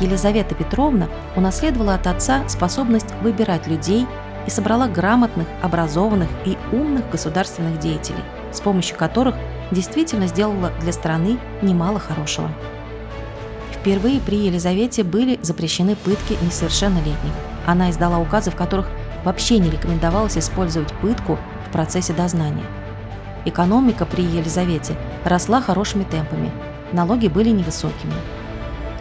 Елизавета 0.00 0.54
Петровна 0.54 1.08
унаследовала 1.36 1.94
от 1.94 2.06
отца 2.06 2.48
способность 2.48 3.12
выбирать 3.22 3.66
людей 3.66 4.06
и 4.46 4.50
собрала 4.50 4.88
грамотных, 4.88 5.46
образованных 5.62 6.28
и 6.44 6.56
умных 6.72 7.10
государственных 7.10 7.78
деятелей, 7.78 8.22
с 8.52 8.60
помощью 8.60 8.96
которых 8.96 9.34
действительно 9.70 10.26
сделала 10.26 10.70
для 10.80 10.92
страны 10.92 11.38
немало 11.62 11.98
хорошего. 11.98 12.50
Впервые 13.88 14.20
при 14.20 14.36
Елизавете 14.36 15.02
были 15.02 15.38
запрещены 15.40 15.96
пытки 15.96 16.36
несовершеннолетних. 16.42 17.32
Она 17.64 17.90
издала 17.90 18.18
указы, 18.18 18.50
в 18.50 18.54
которых 18.54 18.86
вообще 19.24 19.58
не 19.58 19.70
рекомендовалось 19.70 20.36
использовать 20.36 20.92
пытку 21.00 21.38
в 21.66 21.72
процессе 21.72 22.12
дознания. 22.12 22.66
Экономика 23.46 24.04
при 24.04 24.24
Елизавете 24.24 24.94
росла 25.24 25.62
хорошими 25.62 26.04
темпами, 26.04 26.50
налоги 26.92 27.28
были 27.28 27.48
невысокими. 27.48 28.12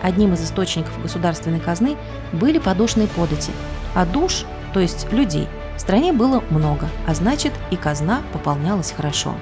Одним 0.01 0.35
из 0.35 0.45
источников 0.45 1.01
государственной 1.01 1.59
казны 1.59 1.97
были 2.31 2.57
подушные 2.57 3.09
подати, 3.09 3.51
а 3.93 4.05
душ, 4.05 4.45
то 4.73 4.79
есть 4.79 5.11
людей, 5.11 5.49
в 5.75 5.81
стране 5.81 6.13
было 6.13 6.41
много, 6.49 6.87
а 7.05 7.13
значит 7.13 7.51
и 7.71 7.75
казна 7.75 8.21
пополнялась 8.31 8.93
хорошо. 8.95 9.35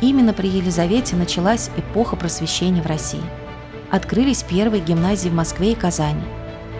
Именно 0.00 0.32
при 0.32 0.48
Елизавете 0.48 1.14
началась 1.14 1.70
эпоха 1.76 2.16
просвещения 2.16 2.82
в 2.82 2.86
России. 2.86 3.22
Открылись 3.90 4.42
первые 4.42 4.82
гимназии 4.82 5.28
в 5.28 5.34
Москве 5.34 5.72
и 5.72 5.74
Казани. 5.74 6.22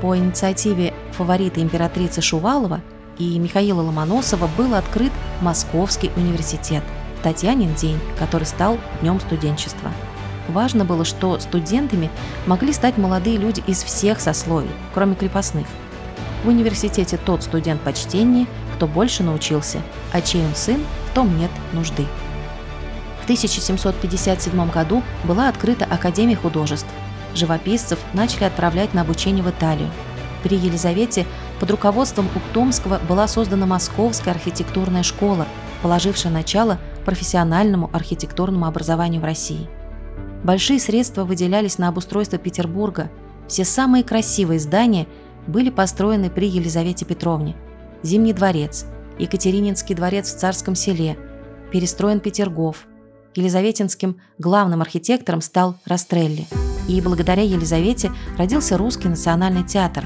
По 0.01 0.17
инициативе 0.17 0.93
фаворита 1.13 1.61
императрицы 1.61 2.21
Шувалова 2.21 2.81
и 3.19 3.39
Михаила 3.39 3.83
Ломоносова 3.83 4.49
был 4.59 4.75
открыт 4.75 5.13
Московский 5.41 6.11
университет 6.17 6.83
в 7.19 7.23
Татьянин 7.23 7.75
день, 7.75 7.99
который 8.19 8.45
стал 8.45 8.79
Днем 9.01 9.21
студенчества. 9.21 9.91
Важно 10.49 10.85
было, 10.85 11.05
что 11.05 11.39
студентами 11.39 12.11
могли 12.47 12.73
стать 12.73 12.99
молодые 12.99 13.39
люди 13.39 13.63
из 13.67 13.83
всех 13.83 14.21
сословий, 14.21 14.71
кроме 14.93 15.15
крепостных. 15.15 15.67
В 16.45 16.49
университете 16.49 17.17
тот 17.17 17.43
студент 17.43 17.81
почтеннее, 17.81 18.47
кто 18.77 18.87
больше 18.87 19.23
научился, 19.23 19.81
а 20.13 20.21
чей 20.21 20.45
он 20.45 20.55
сын, 20.55 20.81
в 21.11 21.15
том 21.15 21.39
нет 21.39 21.51
нужды. 21.73 22.07
В 23.25 23.27
1757 23.27 24.71
году 24.71 25.03
была 25.27 25.49
открыта 25.49 25.87
Академия 25.87 26.37
художеств. 26.37 26.87
Живописцев 27.35 27.99
начали 28.13 28.45
отправлять 28.45 28.93
на 28.93 29.01
обучение 29.01 29.43
в 29.43 29.49
Италию. 29.49 29.89
При 30.43 30.59
Елизавете 30.59 31.25
под 31.59 31.71
руководством 31.71 32.29
Уктомского 32.37 33.01
была 33.09 33.27
создана 33.27 33.65
Московская 33.65 34.33
архитектурная 34.33 35.03
школа, 35.03 35.47
положившая 35.81 36.31
начало 36.31 36.79
профессиональному 37.07 37.89
архитектурному 37.95 38.67
образованию 38.67 39.23
в 39.23 39.25
России. 39.25 39.71
Большие 40.43 40.79
средства 40.79 41.25
выделялись 41.25 41.79
на 41.79 41.89
обустройство 41.89 42.37
Петербурга. 42.37 43.11
Все 43.49 43.65
самые 43.65 44.05
красивые 44.05 44.61
здания 44.61 45.07
были 45.47 45.71
построены 45.71 46.29
при 46.29 46.47
Елизавете 46.47 47.07
Петровне. 47.07 47.57
Зимний 48.03 48.35
дворец, 48.35 48.85
Екатерининский 49.19 49.95
дворец 49.95 50.31
в 50.31 50.39
Царском 50.39 50.75
селе, 50.75 51.17
перестроен 51.73 52.21
Петергоф– 52.21 52.87
Елизаветинским 53.35 54.17
главным 54.39 54.81
архитектором 54.81 55.41
стал 55.41 55.77
Растрелли. 55.85 56.47
И 56.89 57.01
благодаря 57.01 57.43
Елизавете 57.43 58.13
родился 58.37 58.77
Русский 58.77 59.09
национальный 59.09 59.65
театр. 59.65 60.05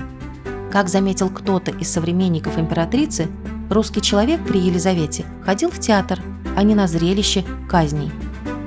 Как 0.71 0.89
заметил 0.89 1.31
кто-то 1.31 1.71
из 1.71 1.91
современников 1.91 2.59
императрицы, 2.59 3.29
русский 3.71 4.03
человек 4.03 4.47
при 4.47 4.61
Елизавете 4.61 5.25
ходил 5.45 5.71
в 5.71 5.79
театр, 5.79 6.21
а 6.57 6.63
не 6.63 6.75
на 6.75 6.87
зрелище 6.87 7.45
казней. 7.69 8.13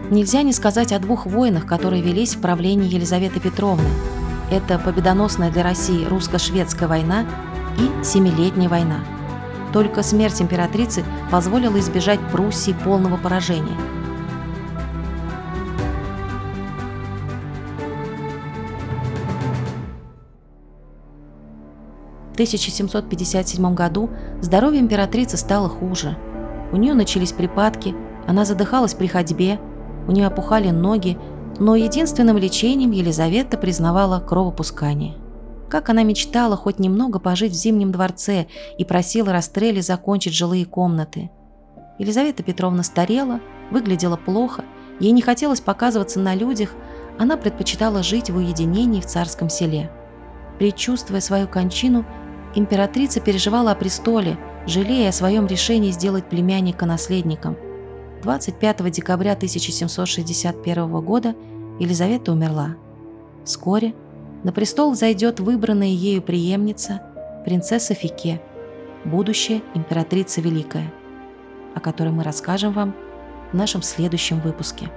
Нельзя 0.09 0.41
не 0.41 0.51
сказать 0.51 0.91
о 0.91 0.99
двух 0.99 1.25
войнах, 1.25 1.65
которые 1.65 2.01
велись 2.01 2.35
в 2.35 2.41
правлении 2.41 2.93
Елизаветы 2.93 3.39
Петровны. 3.39 3.87
Это 4.51 4.77
победоносная 4.77 5.51
для 5.51 5.63
России 5.63 6.05
русско-шведская 6.05 6.89
война 6.89 7.25
и 7.77 8.03
Семилетняя 8.03 8.67
война. 8.67 8.99
Только 9.71 10.03
смерть 10.03 10.41
императрицы 10.41 11.05
позволила 11.31 11.79
избежать 11.79 12.19
Пруссии 12.31 12.75
полного 12.83 13.15
поражения. 13.15 13.77
1757 22.41 23.75
году 23.75 24.09
здоровье 24.41 24.81
императрицы 24.81 25.37
стало 25.37 25.69
хуже. 25.69 26.17
У 26.71 26.77
нее 26.77 26.95
начались 26.95 27.33
припадки, 27.33 27.93
она 28.25 28.45
задыхалась 28.45 28.95
при 28.95 29.05
ходьбе, 29.05 29.59
у 30.07 30.11
нее 30.11 30.25
опухали 30.25 30.71
ноги, 30.71 31.19
но 31.59 31.75
единственным 31.75 32.39
лечением 32.39 32.89
Елизавета 32.89 33.59
признавала 33.59 34.19
кровопускание. 34.19 35.13
Как 35.69 35.89
она 35.89 36.01
мечтала 36.01 36.57
хоть 36.57 36.79
немного 36.79 37.19
пожить 37.19 37.51
в 37.51 37.55
Зимнем 37.55 37.91
дворце 37.91 38.47
и 38.79 38.85
просила 38.85 39.31
Растрелли 39.31 39.81
закончить 39.81 40.33
жилые 40.33 40.65
комнаты. 40.65 41.29
Елизавета 41.99 42.41
Петровна 42.41 42.81
старела, 42.81 43.39
выглядела 43.69 44.17
плохо, 44.17 44.65
ей 44.99 45.11
не 45.11 45.21
хотелось 45.21 45.61
показываться 45.61 46.19
на 46.19 46.33
людях, 46.33 46.71
она 47.19 47.37
предпочитала 47.37 48.01
жить 48.01 48.31
в 48.31 48.37
уединении 48.37 48.99
в 48.99 49.05
царском 49.05 49.47
селе. 49.47 49.91
Предчувствуя 50.57 51.21
свою 51.21 51.47
кончину, 51.47 52.05
императрица 52.55 53.19
переживала 53.19 53.71
о 53.71 53.75
престоле, 53.75 54.37
жалея 54.65 55.09
о 55.09 55.13
своем 55.13 55.47
решении 55.47 55.91
сделать 55.91 56.29
племянника 56.29 56.85
наследником. 56.85 57.57
25 58.23 58.91
декабря 58.91 59.33
1761 59.33 61.01
года 61.01 61.35
Елизавета 61.79 62.31
умерла. 62.31 62.75
Вскоре 63.43 63.93
на 64.43 64.51
престол 64.51 64.91
взойдет 64.91 65.39
выбранная 65.39 65.87
ею 65.87 66.21
преемница, 66.21 67.01
принцесса 67.45 67.93
Фике, 67.93 68.41
будущая 69.05 69.61
императрица 69.73 70.41
Великая, 70.41 70.91
о 71.75 71.79
которой 71.79 72.09
мы 72.09 72.23
расскажем 72.23 72.73
вам 72.73 72.95
в 73.51 73.55
нашем 73.55 73.81
следующем 73.81 74.39
выпуске. 74.39 74.89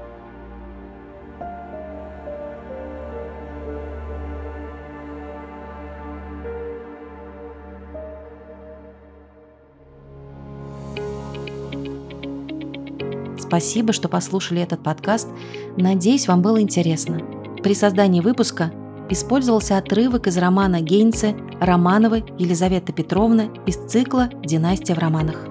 Спасибо, 13.54 13.92
что 13.92 14.08
послушали 14.08 14.60
этот 14.60 14.82
подкаст. 14.82 15.28
Надеюсь, 15.76 16.26
вам 16.26 16.42
было 16.42 16.60
интересно. 16.60 17.20
При 17.62 17.72
создании 17.72 18.20
выпуска 18.20 18.72
использовался 19.08 19.78
отрывок 19.78 20.26
из 20.26 20.36
романа 20.38 20.80
Гейнце 20.80 21.36
«Романовы 21.60 22.24
Елизавета 22.36 22.92
Петровна» 22.92 23.44
из 23.64 23.76
цикла 23.76 24.28
«Династия 24.42 24.94
в 24.94 24.98
романах». 24.98 25.46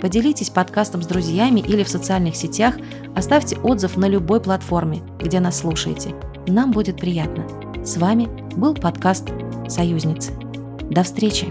Поделитесь 0.00 0.48
подкастом 0.48 1.02
с 1.02 1.06
друзьями 1.06 1.60
или 1.60 1.82
в 1.82 1.88
социальных 1.90 2.34
сетях, 2.34 2.76
оставьте 3.14 3.58
отзыв 3.58 3.98
на 3.98 4.08
любой 4.08 4.40
платформе, 4.40 5.02
где 5.20 5.38
нас 5.38 5.58
слушаете. 5.58 6.14
Нам 6.46 6.70
будет 6.70 6.96
приятно. 6.96 7.44
С 7.84 7.98
вами 7.98 8.26
был 8.56 8.72
подкаст 8.72 9.28
«Союзницы». 9.68 10.32
До 10.88 11.02
встречи! 11.02 11.48